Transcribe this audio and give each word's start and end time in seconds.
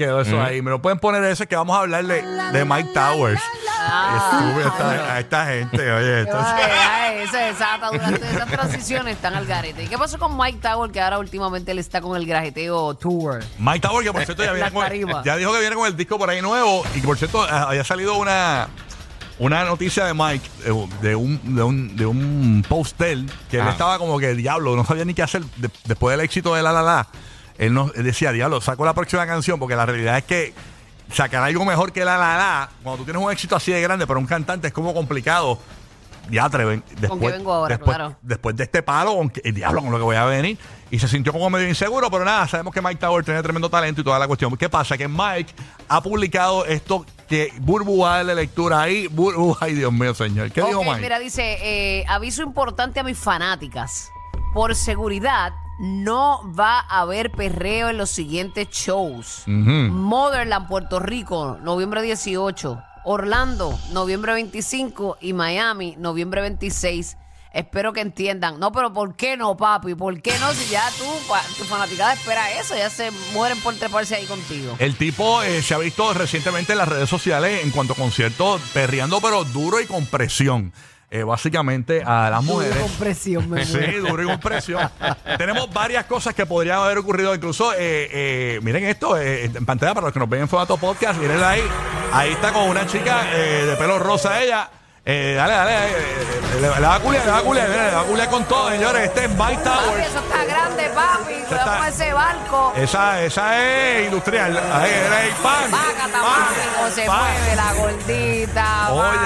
quedó 0.00 0.20
eso 0.20 0.40
ahí. 0.42 0.60
Me 0.62 0.70
lo 0.70 0.82
pueden 0.82 0.98
poner 0.98 1.22
ese 1.24 1.46
que 1.46 1.54
vamos 1.56 1.76
a 1.76 1.80
hablar 1.80 2.04
de, 2.04 2.22
de 2.22 2.64
Mike 2.64 2.90
Towers. 2.92 3.40
Estuve 3.40 4.62
esta- 4.66 5.14
a 5.14 5.20
esta 5.20 5.46
gente, 5.46 5.92
oye. 5.92 6.20
entonces- 6.20 6.54
Ay, 6.90 7.26
atadura, 7.74 8.08
esas 8.08 8.48
transiciones 8.48 9.14
están 9.16 9.34
al 9.34 9.46
garete. 9.46 9.84
¿Y 9.84 9.86
qué 9.88 9.96
pasó 9.98 10.18
con 10.18 10.36
Mike 10.36 10.58
Tower, 10.60 10.90
que 10.90 11.00
ahora 11.00 11.18
últimamente 11.18 11.70
él 11.72 11.78
está 11.78 12.00
con 12.00 12.16
el 12.16 12.26
grajeteo 12.26 12.94
tour? 12.94 13.40
Mike 13.58 13.80
Tower, 13.80 14.04
que 14.04 14.12
por 14.12 14.24
cierto 14.24 14.42
ya, 14.44 14.52
viene 14.54 14.70
Las 14.70 14.72
con, 14.72 15.24
ya 15.24 15.36
dijo 15.36 15.52
que 15.52 15.60
viene 15.60 15.76
con 15.76 15.86
el 15.86 15.96
disco 15.96 16.18
por 16.18 16.28
ahí 16.30 16.40
nuevo. 16.42 16.82
Y 16.94 17.00
que 17.00 17.06
por 17.06 17.16
cierto, 17.18 17.42
ah, 17.42 17.66
había 17.68 17.84
salido 17.84 18.16
una, 18.16 18.68
una 19.38 19.64
noticia 19.64 20.04
de 20.04 20.14
Mike, 20.14 20.48
eh, 20.66 20.88
de 21.02 21.14
un, 21.16 21.54
de 21.56 21.62
un, 21.62 21.96
de 21.96 22.06
un 22.06 22.64
postel, 22.68 23.30
que 23.50 23.58
él 23.58 23.64
Ah. 23.66 23.70
estaba 23.70 23.98
como 23.98 24.18
que 24.18 24.34
diablo, 24.34 24.76
no 24.76 24.84
sabía 24.84 25.04
ni 25.04 25.14
qué 25.14 25.22
hacer 25.22 25.42
de- 25.56 25.70
después 25.84 26.16
del 26.16 26.24
éxito 26.24 26.54
de 26.54 26.62
La 26.62 26.72
La 26.72 26.82
La. 26.82 27.06
Él, 27.60 27.74
no, 27.74 27.92
él 27.94 28.02
decía, 28.04 28.32
diablo, 28.32 28.60
saco 28.60 28.84
la 28.84 28.94
próxima 28.94 29.26
canción, 29.26 29.58
porque 29.60 29.76
la 29.76 29.84
realidad 29.86 30.16
es 30.18 30.24
que 30.24 30.54
sacar 31.12 31.42
algo 31.44 31.64
mejor 31.64 31.92
que 31.92 32.04
La 32.04 32.16
La 32.16 32.36
La, 32.36 32.70
cuando 32.82 32.98
tú 32.98 33.04
tienes 33.04 33.22
un 33.22 33.30
éxito 33.30 33.54
así 33.54 33.70
de 33.70 33.80
grande 33.82 34.06
para 34.06 34.18
un 34.18 34.26
cantante 34.26 34.68
es 34.68 34.72
como 34.72 34.94
complicado. 34.94 35.58
Ya 36.30 36.44
atreven. 36.44 36.82
Después, 37.00 37.32
vengo 37.32 37.52
ahora, 37.52 37.76
después, 37.76 37.96
claro. 37.96 38.16
después 38.22 38.54
de 38.56 38.62
este 38.64 38.82
palo, 38.82 39.16
con 39.16 39.30
que- 39.30 39.40
el 39.44 39.52
diablo 39.52 39.80
con 39.82 39.90
lo 39.90 39.98
que 39.98 40.04
voy 40.04 40.16
a 40.16 40.24
venir. 40.26 40.56
Y 40.90 40.98
se 40.98 41.08
sintió 41.08 41.32
como 41.32 41.50
medio 41.50 41.68
inseguro, 41.68 42.08
pero 42.10 42.24
nada, 42.24 42.46
sabemos 42.46 42.72
que 42.72 42.80
Mike 42.80 42.96
Tower 43.00 43.24
tiene 43.24 43.42
tremendo 43.42 43.68
talento 43.68 44.00
y 44.00 44.04
toda 44.04 44.18
la 44.18 44.26
cuestión. 44.28 44.56
¿Qué 44.56 44.68
pasa? 44.68 44.96
Que 44.96 45.08
Mike 45.08 45.52
ha 45.88 46.00
publicado 46.02 46.64
esto 46.66 47.04
que 47.28 47.52
burbuja 47.58 48.22
de 48.22 48.34
lectura 48.34 48.80
ahí. 48.82 49.06
Burbuja, 49.08 49.66
ay 49.66 49.74
Dios 49.74 49.92
mío, 49.92 50.14
señor. 50.14 50.50
¿Qué 50.52 50.62
dijo 50.62 50.80
Ok, 50.80 50.86
Mike? 50.86 51.00
Mira, 51.00 51.18
dice, 51.18 51.58
eh, 51.62 52.04
aviso 52.08 52.42
importante 52.42 53.00
a 53.00 53.02
mis 53.02 53.18
fanáticas. 53.18 54.08
Por 54.54 54.74
seguridad, 54.76 55.52
no 55.80 56.40
va 56.58 56.80
a 56.80 57.00
haber 57.00 57.30
perreo 57.32 57.88
en 57.88 57.96
los 57.98 58.10
siguientes 58.10 58.68
shows. 58.70 59.44
Motherland, 59.46 60.68
Puerto 60.68 60.98
Rico, 61.00 61.58
noviembre 61.62 62.02
18. 62.02 62.82
Orlando, 63.04 63.78
noviembre 63.92 64.34
25. 64.34 65.16
Y 65.20 65.32
Miami, 65.32 65.94
noviembre 65.98 66.42
26. 66.42 67.16
Espero 67.52 67.92
que 67.92 68.00
entiendan. 68.00 68.60
No, 68.60 68.70
pero 68.70 68.92
¿por 68.92 69.16
qué 69.16 69.36
no, 69.36 69.56
papi? 69.56 69.94
¿Por 69.96 70.20
qué 70.22 70.32
no? 70.38 70.52
Si 70.52 70.70
ya 70.70 70.84
tú, 70.98 71.04
pa- 71.28 71.42
tu 71.58 71.64
fanaticada 71.64 72.12
espera 72.12 72.52
eso, 72.60 72.76
ya 72.76 72.88
se 72.90 73.10
mueren 73.32 73.58
por 73.60 73.74
treparse 73.74 74.14
ahí 74.14 74.26
contigo. 74.26 74.76
El 74.78 74.94
tipo 74.96 75.42
eh, 75.42 75.60
se 75.62 75.74
ha 75.74 75.78
visto 75.78 76.12
recientemente 76.14 76.72
en 76.72 76.78
las 76.78 76.88
redes 76.88 77.08
sociales 77.08 77.64
en 77.64 77.70
cuanto 77.70 77.94
a 77.94 77.96
conciertos, 77.96 78.60
perreando, 78.72 79.20
pero 79.20 79.42
duro 79.44 79.80
y 79.80 79.86
con 79.86 80.06
presión. 80.06 80.72
Eh, 81.12 81.24
básicamente 81.24 82.04
a 82.06 82.30
las 82.30 82.42
mujeres. 82.44 82.76
Con 82.76 82.90
presión, 82.92 83.50
me 83.50 83.64
Sí, 83.66 83.78
duro 83.96 84.22
y 84.22 84.26
con 84.26 84.38
presión. 84.38 84.88
Tenemos 85.38 85.72
varias 85.72 86.04
cosas 86.04 86.34
que 86.34 86.46
podrían 86.46 86.78
haber 86.78 86.98
ocurrido. 86.98 87.34
Incluso, 87.34 87.72
eh, 87.72 87.76
eh, 88.12 88.60
miren 88.62 88.84
esto 88.84 89.18
eh, 89.18 89.46
en 89.46 89.66
pantalla 89.66 89.92
para 89.92 90.06
los 90.06 90.12
que 90.12 90.20
nos 90.20 90.28
ven 90.28 90.42
en 90.42 90.48
Fogato 90.48 90.76
Podcast. 90.76 91.18
Miren 91.20 91.42
ahí. 91.42 91.62
Ahí 92.12 92.30
está 92.32 92.52
con 92.52 92.62
una 92.68 92.86
chica 92.86 93.22
eh, 93.32 93.64
de 93.66 93.76
pelo 93.76 93.98
rosa 93.98 94.40
ella. 94.40 94.70
Eh, 95.04 95.34
dale, 95.36 95.54
dale. 95.54 95.72
eh, 95.72 95.90
le, 96.60 96.60
le 96.60 96.86
va 96.86 96.94
a 96.94 97.00
culiar, 97.00 97.24
le 97.24 97.30
va 97.32 97.38
a 97.38 97.42
culiar, 97.42 97.68
le 97.68 97.76
va 97.90 98.00
a 98.02 98.04
culiar 98.04 98.28
con 98.30 98.44
todo, 98.44 98.70
señores. 98.70 99.02
Este 99.06 99.24
es 99.24 99.30
Mike 99.30 99.40
Papi, 99.64 99.64
Towers. 99.64 100.06
eso 100.06 100.18
está 100.20 100.44
grande, 100.44 100.90
papi. 100.94 101.34
Cuidado 101.48 101.78
con 101.78 101.86
ese 101.88 102.12
barco. 102.12 102.72
Esa, 102.76 103.22
esa 103.22 103.64
es 103.64 104.04
industrial. 104.06 104.56
Ahí, 104.72 105.32
pan. 105.42 105.70
Papi, 105.70 106.94
se 106.94 107.02
pan. 107.06 107.18
mueve 107.18 107.56
la 107.56 107.72
gordita, 107.72 108.92
Oye. 108.92 109.18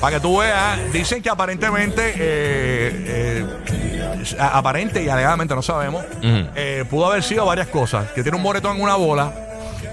Para 0.00 0.16
que 0.16 0.20
tú 0.20 0.38
veas, 0.38 0.92
dicen 0.92 1.22
que 1.22 1.28
aparentemente, 1.30 2.14
eh, 2.16 3.46
eh, 3.76 4.36
aparente 4.38 5.02
y 5.02 5.08
alegadamente, 5.08 5.54
no 5.54 5.62
sabemos, 5.62 6.04
eh, 6.22 6.84
pudo 6.88 7.06
haber 7.06 7.22
sido 7.22 7.44
varias 7.44 7.68
cosas. 7.68 8.10
Que 8.12 8.22
tiene 8.22 8.36
un 8.36 8.42
moretón 8.42 8.76
en 8.76 8.82
una 8.82 8.94
bola. 8.94 9.32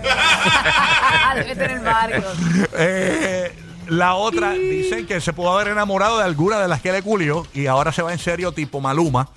Debe 1.36 1.56
tener 1.56 1.80
varios. 1.82 2.24
Eh, 2.78 3.52
la 3.88 4.16
otra, 4.16 4.52
dicen 4.52 5.06
que 5.06 5.20
se 5.22 5.34
pudo 5.34 5.54
haber 5.54 5.70
enamorado 5.70 6.18
de 6.18 6.24
alguna 6.24 6.60
de 6.60 6.68
las 6.68 6.82
que 6.82 6.92
le 6.92 7.02
culió 7.02 7.46
y 7.54 7.68
ahora 7.68 7.92
se 7.92 8.02
va 8.02 8.12
en 8.12 8.20
serio 8.20 8.52
tipo 8.52 8.82
Maluma 8.82 9.28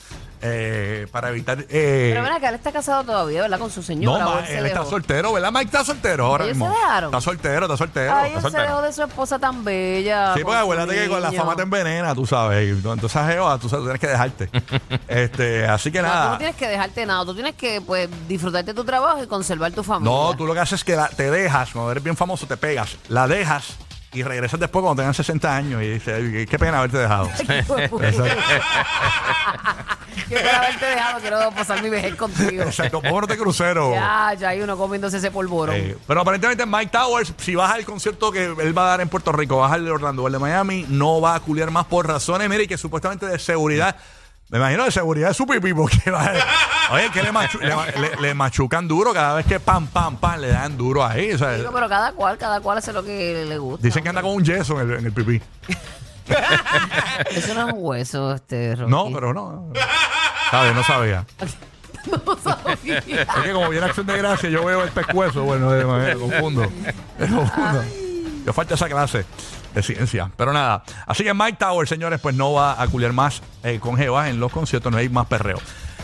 eh, 0.43 1.07
para 1.11 1.31
evitar... 1.31 1.59
eh, 1.69 2.11
Pero 2.13 2.23
ven 2.23 2.33
acá, 2.33 2.49
él 2.51 2.55
está 2.55 2.73
casado 2.73 3.05
todavía, 3.05 3.43
¿verdad? 3.43 3.59
Con 3.59 3.71
su 3.71 3.81
no, 3.81 3.87
señora. 3.87 4.25
ma, 4.25 4.31
o 4.35 4.39
él 4.41 4.47
se 4.47 4.59
él 4.59 4.67
está 4.67 4.85
soltero, 4.85 5.33
¿verdad? 5.33 5.51
Mike 5.53 5.67
está 5.67 5.85
soltero 5.85 6.27
ahora 6.27 6.45
¿Ellos 6.45 6.57
mismo. 6.57 6.73
se 6.73 6.79
dejaron? 6.81 7.09
Está 7.09 7.21
soltero, 7.21 7.65
está 7.67 7.77
soltero. 7.77 8.15
Ay, 8.15 8.33
está 8.35 8.49
él 8.49 8.53
se 8.55 8.61
dejó 8.61 8.83
de 8.83 8.93
su 8.93 9.03
esposa 9.03 9.39
tan 9.39 9.65
bella. 9.65 10.35
Sí, 10.35 10.41
con 10.43 10.45
porque 10.45 10.59
su 10.59 10.63
acuérdate 10.65 10.95
que 10.95 11.09
con 11.09 11.23
la 11.23 11.31
niño. 11.31 11.43
fama 11.43 11.57
te 11.57 11.63
envenena, 11.63 12.15
tú 12.15 12.27
sabes. 12.27 12.67
y 12.67 12.71
Entonces, 12.71 13.13
Jeva, 13.13 13.59
tú 13.59 13.69
sabes, 13.69 13.83
tú 13.85 13.91
tienes 13.91 14.01
que 14.01 14.07
dejarte. 14.09 14.51
este, 15.09 15.67
así 15.67 15.91
que 15.93 16.03
No, 16.03 16.09
tú 16.09 16.15
nada. 16.15 16.31
no 16.33 16.39
tienes 16.39 16.57
que 16.57 16.69
dejarte 16.69 17.07
nada, 17.07 17.25
tú 17.25 17.35
tienes 17.35 17.55
que 17.55 17.81
pues 17.81 18.09
disfrutarte 18.29 18.75
tu 18.75 18.85
trabajo 18.85 19.23
y 19.23 19.27
conservar 19.27 19.73
tu 19.73 19.83
familia. 19.83 20.11
No, 20.13 20.37
tú 20.37 20.47
lo 20.47 20.55
que 20.55 20.61
haces 20.61 20.81
es 20.81 20.85
que 20.85 20.97
la- 20.97 21.09
te 21.09 21.31
dejas, 21.31 21.71
cuando 21.73 21.91
eres 21.91 22.03
bien 22.03 22.17
famoso, 22.17 22.47
te 22.47 22.57
pegas, 22.57 22.97
la 23.09 23.27
dejas 23.27 23.77
y 24.13 24.23
regresas 24.23 24.59
después 24.59 24.83
cuando 24.83 25.03
tengas 25.03 25.17
60 25.17 25.55
años 25.55 25.83
y 25.83 25.89
dices, 25.91 26.15
"Ay, 26.17 26.47
qué 26.47 26.59
pena 26.59 26.79
haberte 26.79 26.99
dejado. 26.99 27.29
Yo 30.29 30.37
quiero 30.37 30.51
haberte 30.57 30.87
dejado, 30.87 31.21
quiero 31.21 31.51
pasar 31.53 31.83
mi 31.83 31.89
vejez 31.91 32.15
contigo. 32.15 32.63
Exacto, 32.65 33.01
vámonos 33.01 33.29
de 33.29 33.37
crucero. 33.39 33.93
Ya, 33.93 34.35
ya 34.39 34.49
hay 34.51 34.61
uno 34.61 34.77
comiéndose 34.77 35.19
ese 35.19 35.31
polvorón. 35.31 35.77
Eh, 35.77 35.97
pero 36.07 36.21
aparentemente 36.21 36.67
Mike 36.67 36.91
Towers, 36.91 37.33
si 37.39 37.55
vas 37.55 37.73
al 37.73 37.85
concierto 37.85 38.31
que 38.33 38.45
él 38.45 38.77
va 38.77 38.83
a 38.87 38.89
dar 38.91 39.01
en 39.01 39.09
Puerto 39.09 39.33
Rico, 39.33 39.59
vas 39.59 39.73
al 39.73 39.85
de 39.85 39.91
Orlando 39.91 40.23
o 40.23 40.27
al 40.27 40.33
de 40.33 40.39
Miami, 40.39 40.87
no 40.89 41.21
va 41.21 41.35
a 41.35 41.41
culiar 41.41 41.71
más 41.71 41.87
por 41.87 42.07
razones, 42.07 42.49
mire, 42.49 42.65
y 42.65 42.67
que 42.67 42.77
supuestamente 42.79 43.27
de 43.27 43.39
seguridad. 43.39 43.97
Me 44.51 44.59
imagino 44.59 44.85
de 44.85 44.91
seguridad 44.91 45.29
de 45.29 45.35
su 45.35 45.47
pipí, 45.47 45.75
porque 45.75 45.99
Oye, 46.91 47.11
que 47.13 47.23
le, 47.23 47.33
machu- 47.33 47.61
le- 47.61 48.01
le- 48.01 48.17
le 48.17 48.35
machucan 48.35 48.89
duro 48.89 49.13
cada 49.13 49.35
vez 49.35 49.45
que 49.47 49.61
pam, 49.61 49.87
pam, 49.89 50.17
pam, 50.17 50.41
le 50.41 50.49
dan 50.49 50.77
duro 50.79 51.05
ahí. 51.05 51.33
o 51.33 51.39
sea, 51.39 51.53
Digo, 51.53 51.71
pero 51.73 51.87
cada 51.89 52.13
cual, 52.13 52.39
cada 52.39 52.61
cual 52.61 52.79
hace 52.79 52.93
lo 52.95 53.05
que 53.05 53.45
le 53.47 53.59
gusta. 53.59 53.87
dicen 53.87 54.03
que 54.03 54.09
anda 54.09 54.23
con 54.23 54.31
un 54.33 54.43
yeso 54.45 54.81
en 54.81 54.91
el, 54.91 54.99
en 55.01 55.07
el 55.07 55.13
pipí. 55.13 55.43
Eso 57.31 57.55
no 57.55 57.69
es 57.69 57.75
un 57.75 57.81
hueso, 57.83 58.35
este, 58.35 58.75
Rocky. 58.77 58.91
No, 58.91 59.11
pero 59.13 59.35
no. 59.35 59.71
¿Sabes? 60.51 60.75
No 60.75 60.83
sabía. 60.85 61.25
No 62.25 62.39
sabía. 62.39 62.99
Es 63.01 63.29
que 63.45 63.53
como 63.53 63.69
viene 63.69 63.85
acción 63.85 64.07
de 64.07 64.17
gracia, 64.17 64.49
yo 64.49 64.65
veo 64.65 64.83
el 64.83 64.91
pescuezo. 64.91 65.43
Bueno, 65.43 65.75
eh, 65.75 65.85
me 65.85 66.15
confundo. 66.19 66.73
Me 67.19 67.27
confundo. 67.29 67.85
Yo 68.49 68.55
falta 68.55 68.77
esa 68.77 68.89
clase 68.89 69.27
de 69.75 69.83
ciencia. 69.83 70.31
Pero 70.35 70.55
nada. 70.55 70.83
Así 71.07 71.23
que 71.23 71.35
Mike 71.35 71.59
Tower, 71.59 71.87
señores, 71.87 72.19
pues 72.19 72.35
no 72.35 72.55
va 72.55 72.81
a 72.81 72.89
culiar 72.89 73.13
más 73.13 73.43
eh, 73.63 73.79
con 73.79 73.99
Jeva 73.99 74.31
en 74.31 74.41
los 74.41 74.51
conciertos. 74.51 74.91
No 74.91 74.97
hay 74.97 75.11
más 75.11 75.27
perreo. 75.27 75.59